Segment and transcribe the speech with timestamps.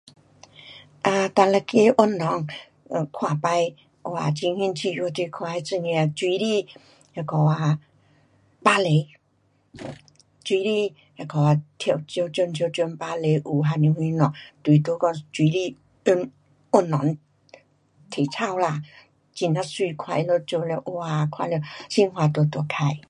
[1.03, 2.47] 啊，哪一个运动，
[3.13, 6.67] 看起，哇很兴趣，我就是看这种的啊水里
[7.13, 7.79] 那个啊，
[8.65, 8.89] 芭蕾。
[10.43, 14.33] 水里那个啊跳各种各种芭蕾舞还是什么，
[14.63, 17.17] 就是在我水里运，运动，
[18.09, 18.81] 体操啦，
[19.39, 22.99] 很呀美，看她们做了，哇，看了心花朵朵开。